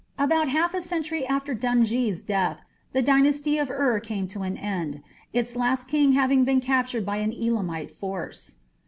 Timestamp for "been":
6.43-6.59